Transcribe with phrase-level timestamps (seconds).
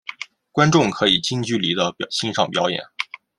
[0.51, 2.81] 观众可以近距离地欣赏表演。